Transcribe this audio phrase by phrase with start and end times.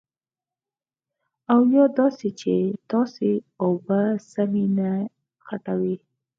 [1.53, 2.53] او یا داسې دي چې
[2.91, 3.29] تاسې
[3.63, 4.91] اوبه سمې نه
[5.45, 5.95] خوټوئ.